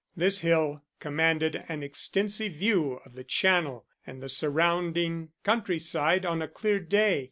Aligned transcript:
This 0.17 0.39
hill 0.41 0.81
commanded 0.99 1.63
an 1.69 1.83
extensive 1.83 2.53
view 2.53 2.99
of 3.05 3.13
the 3.13 3.23
Channel 3.23 3.85
and 4.07 4.19
the 4.19 4.29
surrounding 4.29 5.29
country 5.43 5.77
side 5.77 6.25
on 6.25 6.41
a 6.41 6.47
clear 6.47 6.79
day. 6.79 7.19